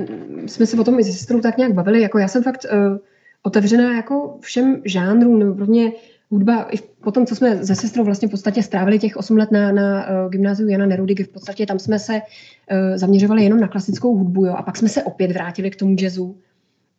[0.46, 2.98] jsme se o tom i se sestrou tak nějak bavili, jako já jsem fakt uh,
[3.44, 5.92] otevřená jako všem žánrům, nebo pro mě
[6.30, 9.52] hudba, i po tom, co jsme ze sestrou vlastně v podstatě strávili těch 8 let
[9.52, 13.68] na, na uh, gymnáziu Jana Nerudy, v podstatě tam jsme se uh, zaměřovali jenom na
[13.68, 16.38] klasickou hudbu, jo, a pak jsme se opět vrátili k tomu jazzu.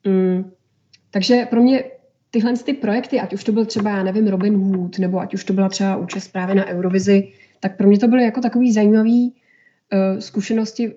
[0.06, 0.50] Mm.
[1.10, 1.84] Takže pro mě
[2.30, 5.44] tyhle ty projekty, ať už to byl třeba, já nevím, Robin Hood, nebo ať už
[5.44, 7.28] to byla třeba účast právě na Eurovizi,
[7.60, 9.34] tak pro mě to byly jako takový zajímavý
[9.92, 10.94] uh, zkušenosti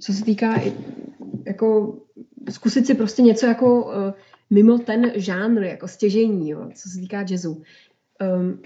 [0.00, 0.60] co se týká
[1.46, 1.98] jako
[2.50, 3.92] zkusit si prostě něco jako uh,
[4.50, 7.62] mimo ten žánr, jako stěžení, jo, co se týká jazzu.
[8.38, 8.62] Um,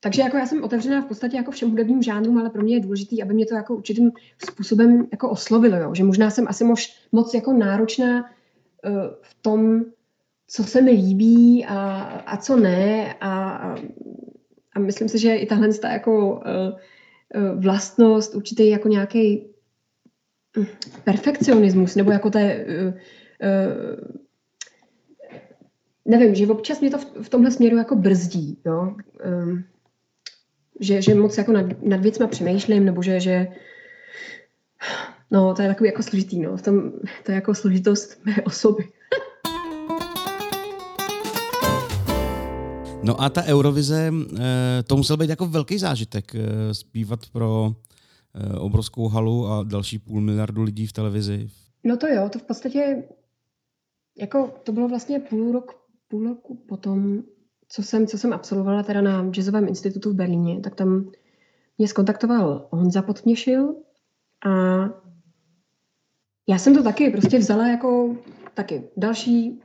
[0.00, 2.80] takže jako já jsem otevřená v podstatě jako všem hudebním žánrům, ale pro mě je
[2.80, 4.12] důležité, aby mě to jako určitým
[4.50, 5.94] způsobem jako oslovilo, jo.
[5.94, 8.30] že možná jsem asi mož, moc jako náročná uh,
[9.22, 9.84] v tom,
[10.46, 13.44] co se mi líbí a, a co ne a,
[14.74, 16.40] a, myslím si, že i tahle jako uh,
[17.60, 19.51] vlastnost, určitý jako nějaký
[21.04, 22.94] perfekcionismus, nebo jako té, uh, uh,
[26.04, 28.94] nevím, že občas mě to v, v tomhle směru jako brzdí, jo?
[29.26, 29.64] Um,
[30.80, 33.46] že, že moc jako nad, nad věcma přemýšlím, nebo že, že
[35.30, 38.88] no, to je takový jako složitý, no, v tom, to je jako složitost mé osoby.
[43.04, 44.12] No a ta Eurovize,
[44.86, 46.32] to musel být jako velký zážitek
[46.72, 47.91] zpívat pro Eh,
[48.58, 51.48] obrovskou halu a další půl miliardu lidí v televizi.
[51.84, 53.04] No to jo, to v podstatě
[54.18, 57.22] jako to bylo vlastně půl, rok, půl roku potom,
[57.68, 61.10] co jsem, co jsem absolvovala teda na Jazzovém institutu v Berlíně, tak tam
[61.78, 63.74] mě skontaktoval Honza Potměšil
[64.46, 64.50] a
[66.48, 68.16] já jsem to taky prostě vzala jako
[68.54, 69.60] taky další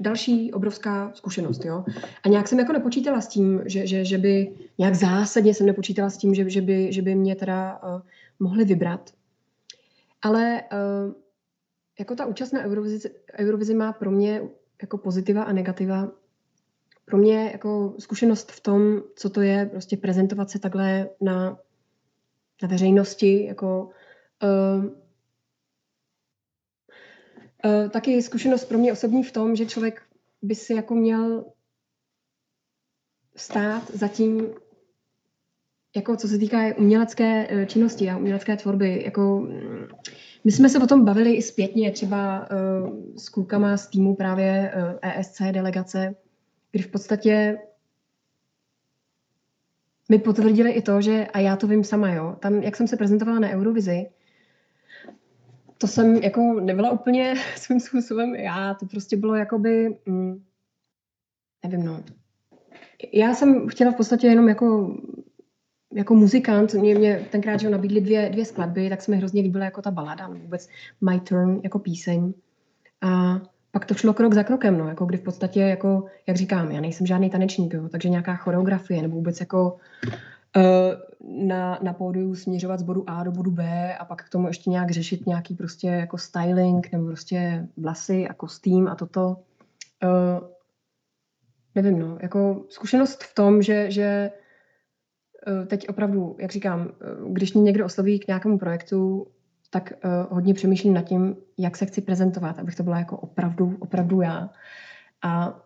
[0.00, 1.84] další obrovská zkušenost, jo.
[2.24, 6.10] A nějak jsem jako nepočítala s tím, že, že, že by, nějak zásadně jsem nepočítala
[6.10, 8.00] s tím, že, že, by, že by mě teda uh,
[8.38, 9.10] mohli vybrat.
[10.22, 11.12] Ale uh,
[11.98, 14.42] jako ta účast na Eurovizi, Eurovizi má pro mě
[14.82, 16.08] jako pozitiva a negativa.
[17.04, 21.58] Pro mě jako zkušenost v tom, co to je prostě prezentovat se takhle na,
[22.62, 23.90] na veřejnosti, jako
[24.42, 25.03] uh,
[27.90, 30.02] taky zkušenost pro mě osobní v tom, že člověk
[30.42, 31.44] by si jako měl
[33.36, 34.48] stát za tím,
[35.96, 39.02] jako co se týká umělecké eh, činnosti a umělecké tvorby.
[39.04, 39.86] Jako, mm,
[40.44, 44.72] my jsme se o tom bavili i zpětně, třeba uh, s klukama z týmu právě
[44.76, 46.14] uh, ESC delegace,
[46.72, 47.58] kdy v podstatě
[50.08, 52.96] mi potvrdili i to, že, a já to vím sama, jo, tam, jak jsem se
[52.96, 54.06] prezentovala na Eurovizi,
[55.78, 60.44] to jsem jako nebyla úplně svým způsobem já, to prostě bylo jakoby, mm,
[61.64, 62.02] nevím no.
[63.12, 64.96] Já jsem chtěla v podstatě jenom jako
[65.94, 69.64] jako muzikant, mě, mě tenkrát že nabídli dvě, dvě skladby, tak se mi hrozně líbila
[69.64, 70.68] jako ta balada, no vůbec
[71.00, 72.32] My Turn jako píseň.
[73.00, 76.70] A pak to šlo krok za krokem, no, jako kdy v podstatě, jako, jak říkám,
[76.70, 79.76] já nejsem žádný tanečník, jo, takže nějaká choreografie nebo vůbec jako
[81.28, 84.70] na, na pódiu směřovat z bodu A do bodu B a pak k tomu ještě
[84.70, 89.36] nějak řešit nějaký prostě jako styling nebo prostě vlasy a kostým a toto.
[90.04, 90.48] Uh,
[91.74, 94.30] nevím, no, jako zkušenost v tom, že, že
[95.46, 96.92] uh, teď opravdu, jak říkám,
[97.28, 99.26] když mě někdo osloví k nějakému projektu,
[99.70, 103.76] tak uh, hodně přemýšlím nad tím, jak se chci prezentovat, abych to byla jako opravdu,
[103.80, 104.50] opravdu já.
[105.22, 105.60] A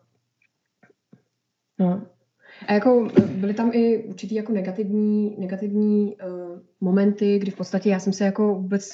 [1.78, 2.06] no.
[2.66, 7.98] A jako byly tam i určitý jako negativní, negativní uh, momenty, kdy v podstatě já
[7.98, 8.90] jsem se jako vůbec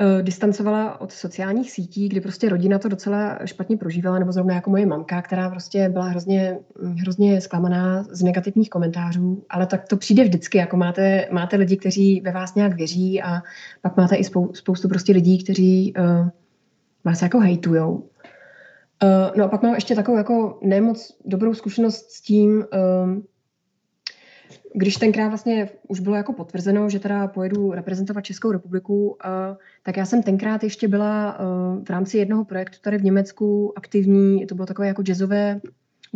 [0.00, 4.70] uh, distancovala od sociálních sítí, kdy prostě rodina to docela špatně prožívala, nebo zrovna jako
[4.70, 6.58] moje mamka, která prostě byla hrozně,
[7.00, 12.20] hrozně zklamaná z negativních komentářů, ale tak to přijde vždycky, jako máte, máte lidi, kteří
[12.20, 13.42] ve vás nějak věří a
[13.82, 16.28] pak máte i spou, spoustu prostě lidí, kteří uh,
[17.04, 18.08] vás jako hejtujou.
[19.02, 23.22] Uh, no a pak mám ještě takovou jako nemoc dobrou zkušenost s tím, uh,
[24.74, 29.16] když tenkrát vlastně už bylo jako potvrzeno, že teda pojedu reprezentovat Českou republiku, uh,
[29.82, 34.46] tak já jsem tenkrát ještě byla uh, v rámci jednoho projektu tady v Německu aktivní,
[34.46, 35.60] to bylo takové jako jazzové,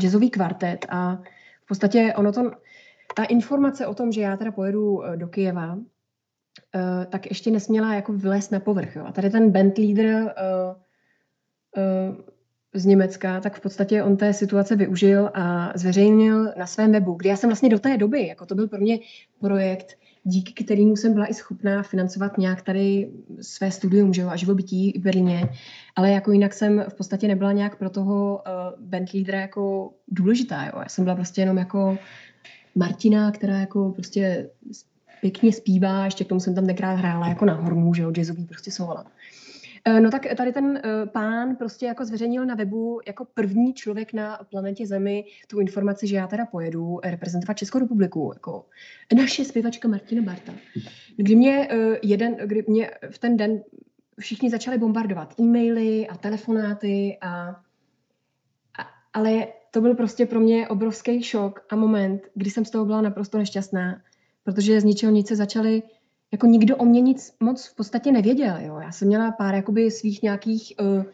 [0.00, 1.16] jazzový kvartet a
[1.64, 2.50] v podstatě ono to,
[3.16, 5.78] ta informace o tom, že já teda pojedu uh, do Kijeva,
[7.08, 8.96] tak ještě nesměla jako vylézt na povrch.
[8.96, 9.04] Jo.
[9.06, 10.34] A tady ten band leader
[12.76, 17.28] z Německa, tak v podstatě on té situace využil a zveřejnil na svém webu, kdy
[17.28, 18.98] já jsem vlastně do té doby, jako to byl pro mě
[19.40, 23.10] projekt, díky kterému jsem byla i schopná financovat nějak tady
[23.40, 25.48] své studium že jo, a živobytí v Berlíně,
[25.96, 30.64] ale jako jinak jsem v podstatě nebyla nějak pro toho uh, band leadera jako důležitá.
[30.64, 30.72] Jo.
[30.82, 31.98] Já jsem byla prostě jenom jako
[32.74, 34.50] Martina, která jako prostě
[35.20, 38.44] pěkně zpívá, ještě k tomu jsem tam tenkrát hrála jako na hormu, že jo, jazzový
[38.44, 39.04] prostě sola.
[39.06, 39.45] Eh,
[40.00, 44.38] no tak tady ten uh, pán prostě jako zveřejnil na webu jako první člověk na
[44.50, 48.66] planetě Zemi tu informaci, že já teda pojedu reprezentovat Českou republiku, jako
[49.16, 50.52] naše zpěvačka Martina Barta.
[51.16, 53.62] Kdy mě uh, jeden, kdy mě v ten den
[54.20, 57.48] všichni začali bombardovat e-maily a telefonáty a,
[58.78, 62.84] a ale to byl prostě pro mě obrovský šok a moment, kdy jsem z toho
[62.84, 64.02] byla naprosto nešťastná,
[64.42, 65.82] protože z ničeho nic se začaly
[66.32, 68.56] jako nikdo o mě nic moc v podstatě nevěděl.
[68.58, 68.78] Jo.
[68.82, 71.04] Já jsem měla pár jakoby svých nějakých uh,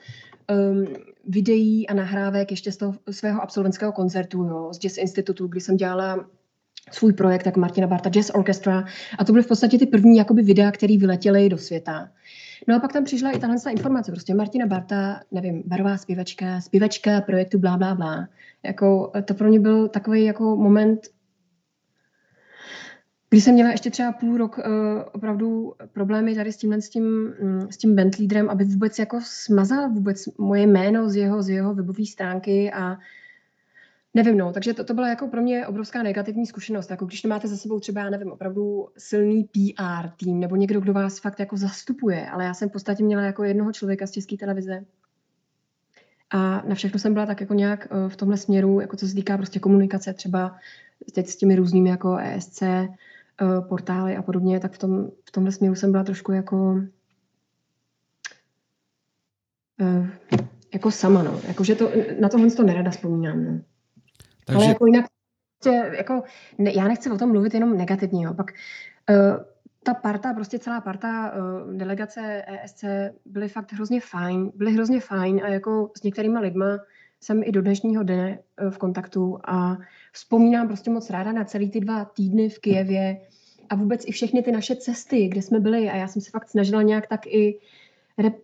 [0.72, 0.86] um,
[1.28, 5.76] videí a nahrávek ještě z toho svého absolventského koncertu jo, z Jazz Institutu, kdy jsem
[5.76, 6.26] dělala
[6.90, 8.84] svůj projekt, tak Martina Barta Jazz Orchestra
[9.18, 12.08] a to byly v podstatě ty první jakoby videa, které vyletěly do světa.
[12.68, 17.20] No a pak tam přišla i tahle informace, prostě Martina Barta, nevím, barová zpěvačka, zpěvačka
[17.20, 18.28] projektu blá, blá, blá.
[18.62, 21.08] Jako, to pro mě byl takový jako moment
[23.32, 24.64] když jsem měla ještě třeba půl rok uh,
[25.12, 29.90] opravdu problémy tady s tímhle, s tím, um, s tím bandleaderem, aby vůbec jako smazal
[29.90, 32.96] vůbec moje jméno z jeho, z jeho webové stránky a
[34.14, 37.48] nevím, no, takže to, to byla jako pro mě obrovská negativní zkušenost, jako když nemáte
[37.48, 41.56] za sebou třeba, já nevím, opravdu silný PR tým nebo někdo, kdo vás fakt jako
[41.56, 44.84] zastupuje, ale já jsem v podstatě měla jako jednoho člověka z české televize,
[46.30, 49.14] a na všechno jsem byla tak jako nějak uh, v tomhle směru, jako co se
[49.14, 50.56] týká prostě komunikace, třeba
[51.14, 52.88] teď s těmi různými jako ESC, Eh,
[53.68, 56.80] portály a podobně, tak v, tom, v tomhle směru jsem byla trošku jako
[59.80, 60.06] uh,
[60.74, 61.40] jako sama, no.
[61.48, 63.60] Jako, že to, na tohle to nerada vzpomínám, no.
[64.44, 64.56] Takže...
[64.56, 65.06] Ale jako jinak,
[65.96, 66.22] jako,
[66.58, 68.34] ne, já nechci o tom mluvit jenom negativně, jo.
[68.34, 68.50] Pak
[69.10, 69.44] uh,
[69.82, 72.84] ta parta, prostě celá parta uh, delegace ESC
[73.24, 76.78] byly fakt hrozně fajn, byly hrozně fajn a jako s některýma lidma
[77.22, 79.78] jsem i do dnešního dne uh, v kontaktu a
[80.12, 83.20] vzpomínám prostě moc ráda na celý ty dva týdny v Kijevě
[83.68, 85.90] a vůbec i všechny ty naše cesty, kde jsme byli.
[85.90, 87.58] A já jsem se fakt snažila nějak tak i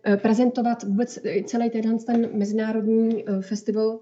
[0.03, 3.99] eh, prezentovat vůbec celý ten, ten mezinárodní festival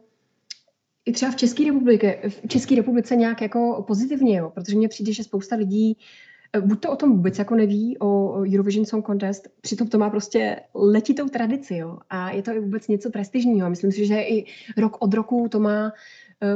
[1.05, 5.13] i třeba v České republice, v České republice nějak jako pozitivně, jo, protože mně přijde,
[5.13, 9.47] že spousta lidí eh, buď to o tom vůbec jako neví, o Eurovision Song Contest,
[9.61, 13.69] přitom to má prostě letitou tradici, jo, a je to i vůbec něco prestižního.
[13.69, 14.45] Myslím si, že i
[14.77, 15.93] rok od roku to má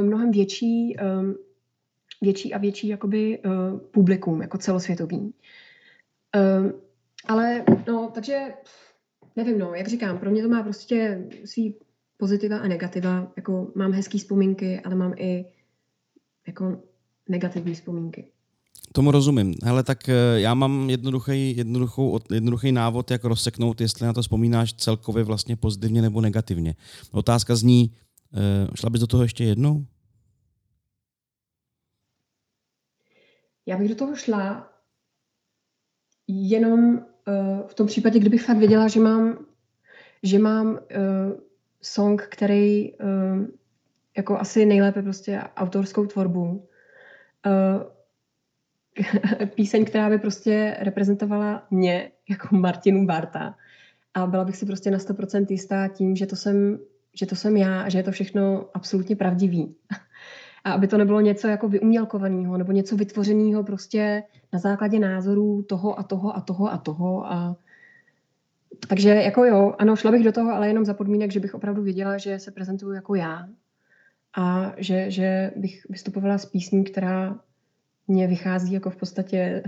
[0.00, 0.96] mnohem větší,
[2.22, 3.38] větší a větší jakoby
[3.90, 5.34] publikum, jako celosvětový.
[7.28, 8.38] Ale no, takže
[9.36, 11.76] nevím, no, jak říkám, pro mě to má prostě svý
[12.16, 15.44] pozitiva a negativa, jako mám hezký vzpomínky, ale mám i
[16.46, 16.82] jako
[17.28, 18.28] negativní vzpomínky.
[18.92, 19.54] Tomu rozumím.
[19.62, 24.72] Hele, tak eh, já mám jednoduchý, jednoduchou, jednoduchý návod, jak rozseknout, jestli na to vzpomínáš
[24.72, 26.74] celkově vlastně pozitivně nebo negativně.
[27.12, 27.90] Otázka zní,
[28.34, 29.86] Eh, šla bys do toho ještě jednou?
[33.66, 34.72] Já bych do toho šla
[36.28, 39.46] jenom uh, v tom případě, kdybych fakt věděla, že mám,
[40.22, 40.78] že mám
[41.82, 42.92] song, který
[44.16, 46.68] jako asi nejlépe prostě autorskou tvorbu.
[49.54, 53.54] Píseň, která by prostě reprezentovala mě jako Martinu Barta.
[54.14, 56.78] A byla bych si prostě na 100% jistá tím, že to jsem,
[57.14, 59.74] že to jsem já a že je to všechno absolutně pravdivý.
[60.64, 65.98] A aby to nebylo něco jako vyumělkovaného nebo něco vytvořeného prostě na základě názorů toho
[65.98, 67.32] a toho a toho a toho.
[67.32, 67.56] A...
[68.88, 71.82] Takže jako jo, ano, šla bych do toho, ale jenom za podmínek, že bych opravdu
[71.82, 73.48] věděla, že se prezentuju jako já
[74.36, 77.40] a že, že bych vystupovala s písní, která
[78.08, 79.62] mě vychází jako v podstatě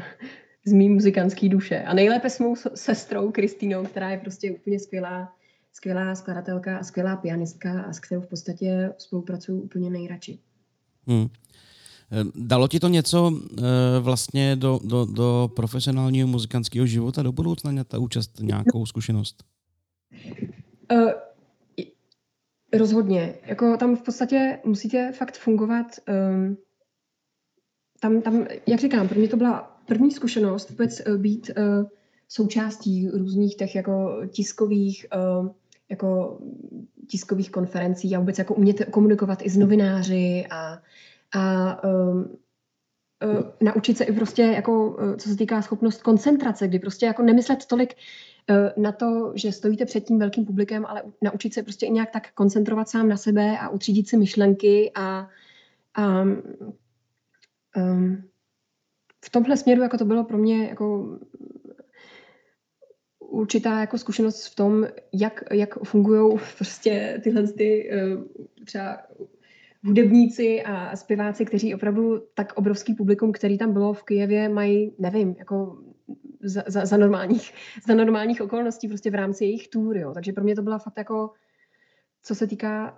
[0.67, 1.83] z mý muzikantské duše.
[1.83, 5.33] A nejlépe s mou sestrou Kristýnou, která je prostě úplně skvělá,
[5.73, 10.39] skvělá skladatelka a skvělá pianistka a s kterou v podstatě spolupracuju úplně nejradši.
[11.07, 11.29] Hmm.
[12.35, 13.63] Dalo ti to něco eh,
[14.01, 19.45] vlastně do, do, do profesionálního muzikantského života do budoucna, ta účast, nějakou zkušenost?
[20.93, 21.11] Uh,
[22.73, 23.35] rozhodně.
[23.47, 26.57] Jako tam v podstatě musíte fakt fungovat um,
[28.05, 31.87] tam, tam, jak říkám, pro mě to byla první zkušenost vůbec eh, být uh,
[32.29, 35.07] součástí různých těch jako tiskových
[35.41, 35.49] uh,
[35.89, 36.39] jako
[37.07, 40.79] tiskových konferencí a vůbec jako umět komunikovat i s novináři a,
[41.35, 47.07] a um, uh, naučit se i prostě jako, co se týká schopnost koncentrace, kdy prostě
[47.07, 47.95] jako nemyslet tolik
[48.77, 52.33] na to, že stojíte před tím velkým publikem, ale naučit se prostě i nějak tak
[52.35, 55.29] koncentrovat sám na sebe a utřídit si myšlenky a,
[55.95, 56.25] a
[57.77, 58.25] um,
[59.25, 61.19] v tomhle směru jako to bylo pro mě jako
[63.19, 68.25] určitá jako zkušenost v tom, jak, jak fungují prostě tyhle ty, uh,
[68.65, 68.99] třeba
[69.85, 75.35] hudebníci a zpěváci, kteří opravdu tak obrovský publikum, který tam bylo v Kijevě, mají, nevím,
[75.39, 75.79] jako
[76.43, 77.55] za, za, za, normálních,
[77.87, 80.13] za normálních okolností prostě v rámci jejich tour, jo.
[80.15, 81.31] Takže pro mě to byla fakt jako,
[82.23, 82.97] co se týká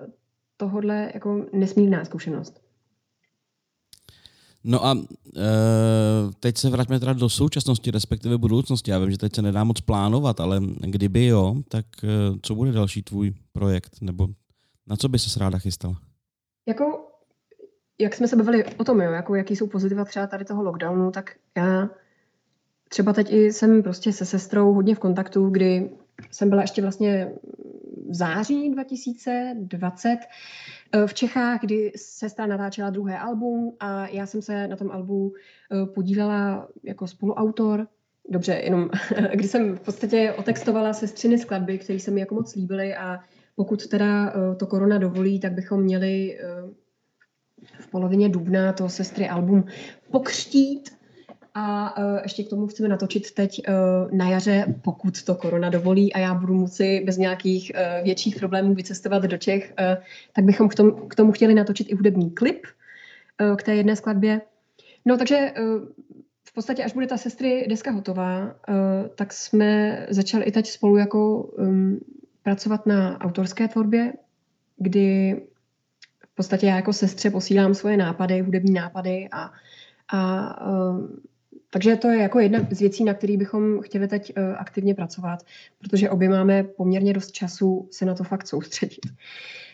[0.57, 2.66] tohodle, jako nesmírná zkušenost.
[4.69, 5.43] No a e,
[6.41, 8.91] teď se vraťme teda do současnosti, respektive budoucnosti.
[8.91, 12.09] Já vím, že teď se nedá moc plánovat, ale kdyby jo, tak e,
[12.43, 13.93] co bude další tvůj projekt?
[14.01, 14.29] Nebo
[14.87, 15.95] na co by se ráda chystala?
[16.69, 17.09] Jako,
[17.99, 21.11] jak jsme se bavili o tom, jo, jako jaký jsou pozitiva třeba tady toho lockdownu,
[21.11, 21.89] tak já
[22.89, 25.91] třeba teď i jsem prostě se sestrou hodně v kontaktu, kdy
[26.31, 27.33] jsem byla ještě vlastně
[28.11, 30.19] září 2020
[30.93, 35.33] Eh, v Čechách, kdy sestra natáčela druhé album a já jsem se na tom albu
[35.35, 37.87] eh, podílela jako spoluautor.
[38.29, 38.91] Dobře, jenom
[39.33, 43.19] když jsem v podstatě otextovala sestřiny skladby, které se mi jako moc líbily a
[43.57, 46.39] pokud teda eh, to korona dovolí, tak bychom měli
[47.81, 49.65] v polovině dubna to sestry album
[50.11, 50.97] pokřtít
[51.59, 56.13] a uh, ještě k tomu chceme natočit teď uh, na jaře, pokud to korona dovolí
[56.13, 60.69] a já budu moci bez nějakých uh, větších problémů vycestovat do Čech, uh, tak bychom
[60.69, 62.67] k tomu, k tomu chtěli natočit i hudební klip
[63.41, 64.41] uh, k té jedné skladbě.
[65.05, 65.89] No takže uh,
[66.49, 68.55] v podstatě, až bude ta sestry deska hotová, uh,
[69.15, 72.01] tak jsme začali i teď spolu jako um,
[72.43, 74.13] pracovat na autorské tvorbě,
[74.77, 75.41] kdy
[76.27, 79.51] v podstatě já jako sestře posílám svoje nápady, hudební nápady a,
[80.09, 81.07] a uh,
[81.77, 85.43] takže to je jako jedna z věcí, na které bychom chtěli teď uh, aktivně pracovat,
[85.79, 89.07] protože obě máme poměrně dost času se na to fakt soustředit.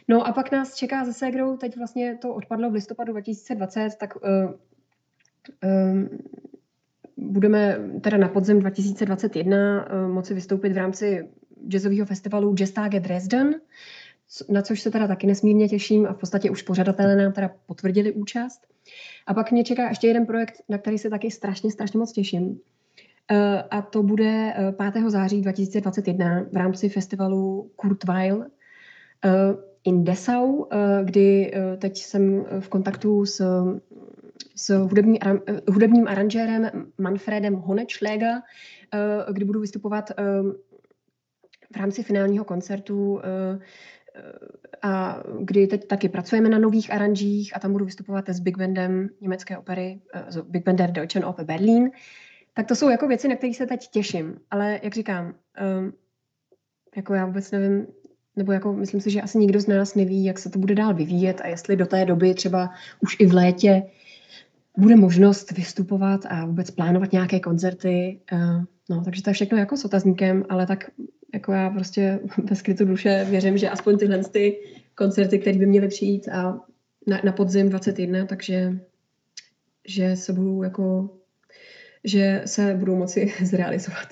[0.09, 4.17] No a pak nás čeká se Segrou, teď vlastně to odpadlo v listopadu 2020, tak
[4.17, 4.23] uh,
[5.93, 6.09] um,
[7.17, 11.29] budeme teda na podzem 2021 uh, moci vystoupit v rámci
[11.69, 13.55] jazzového festivalu Jazztage Dresden,
[14.49, 18.13] na což se teda taky nesmírně těším a v podstatě už pořadatelé nám teda potvrdili
[18.13, 18.67] účast.
[19.27, 22.61] A pak mě čeká ještě jeden projekt, na který se taky strašně, strašně moc těším.
[23.31, 24.97] Eh, a to bude 5.
[24.97, 28.47] Eh, září 2021 v rámci festivalu Kurtweil
[29.25, 29.31] eh,
[29.85, 30.65] in Dessau,
[31.05, 33.43] kdy teď jsem v kontaktu s,
[34.57, 35.19] s hudební,
[35.69, 38.41] hudebním aranžérem Manfredem Honetschläger,
[39.33, 40.11] kdy budu vystupovat
[41.73, 43.21] v rámci finálního koncertu
[44.83, 49.09] a kdy teď taky pracujeme na nových aranžích a tam budu vystupovat s Big Bandem
[49.21, 50.01] německé opery,
[50.37, 51.91] uh, Big Bander Deutschen Oper Berlin.
[52.55, 54.41] Tak to jsou jako věci, na které se teď těším.
[54.51, 55.93] Ale jak říkám, um,
[56.97, 57.87] jako já vůbec nevím,
[58.37, 60.95] nebo jako myslím si, že asi nikdo z nás neví, jak se to bude dál
[60.95, 63.83] vyvíjet a jestli do té doby třeba už i v létě
[64.79, 68.21] bude možnost vystupovat a vůbec plánovat nějaké koncerty.
[68.33, 70.91] Uh, no, takže to je všechno jako s otazníkem, ale tak
[71.33, 72.21] jako já prostě
[72.51, 74.59] ve skrytu duše věřím, že aspoň tyhle ty
[74.95, 76.61] koncerty, které by měly přijít a
[77.07, 78.79] na, na podzim 21, takže
[79.89, 81.11] že se budou jako,
[82.05, 84.09] že se budou moci zrealizovat.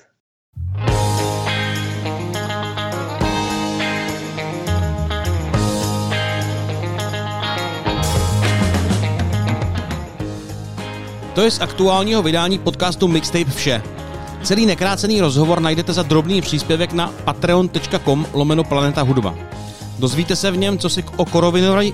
[11.35, 14.00] To je z aktuálního vydání podcastu Mixtape vše.
[14.43, 19.35] Celý nekrácený rozhovor najdete za drobný příspěvek na patreon.com lomeno Planeta Hudba.
[19.99, 21.93] Dozvíte se v něm, co si o korovinovi...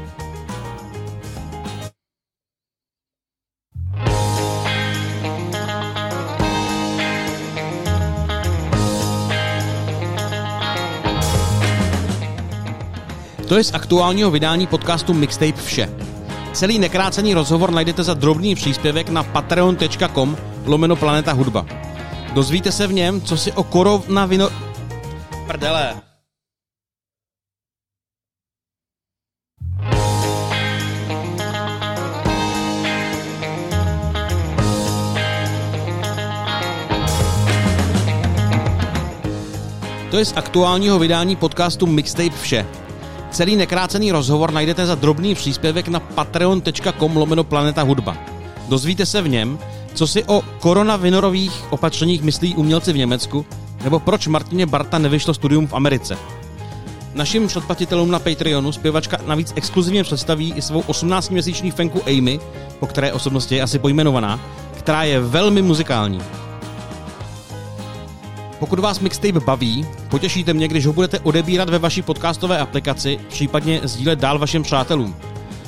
[13.48, 15.90] To je z aktuálního vydání podcastu Mixtape vše.
[16.54, 21.87] Celý nekrácený rozhovor najdete za drobný příspěvek na patreon.com lomeno Planeta Hudba.
[22.38, 24.50] Dozvíte se v něm, co si o koronavino...
[25.48, 25.96] Prdele.
[40.12, 42.66] To je z aktuálního vydání podcastu Mixtape vše.
[43.32, 48.18] Celý nekrácený rozhovor najdete za drobný příspěvek na patreon.com lomeno Planeta Hudba.
[48.68, 49.60] Dozvíte se v něm,
[49.98, 53.46] co si o koronavinorových opatřeních myslí umělci v Německu,
[53.84, 56.18] nebo proč Martině Barta nevyšlo studium v Americe.
[57.14, 62.40] Našim předplatitelům na Patreonu zpěvačka navíc exkluzivně představí i svou 18-měsíční fenku Amy,
[62.80, 64.40] po které osobnosti je asi pojmenovaná,
[64.78, 66.22] která je velmi muzikální.
[68.60, 73.82] Pokud vás mixtape baví, potěšíte mě, když ho budete odebírat ve vaší podcastové aplikaci, případně
[73.84, 75.16] sdílet dál vašim přátelům.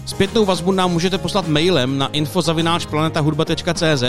[0.09, 4.03] Zpětnou vazbu nám můžete poslat mailem na infozavináčplanetahudba.cz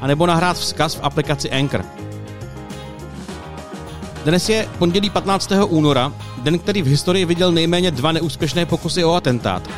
[0.00, 1.84] a nebo nahrát vzkaz v aplikaci Anchor.
[4.24, 5.52] Dnes je pondělí 15.
[5.66, 9.70] února, den, který v historii viděl nejméně dva neúspěšné pokusy o atentát.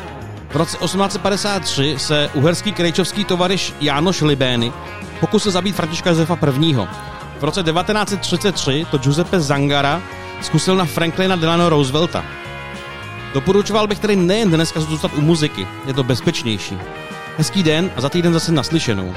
[0.49, 4.73] V roce 1853 se uherský krejčovský tovariš Jánoš Libény
[5.19, 6.73] pokusil zabít Františka Josefa I.
[7.39, 10.01] V roce 1933 to Giuseppe Zangara
[10.41, 12.46] zkusil na Franklina Delano Roosevelta.
[13.37, 16.77] Doporučoval bych tedy nejen dneska zůstat u muziky, je to bezpečnější.
[17.37, 19.13] Hezký den a za týden zase naslyšenou.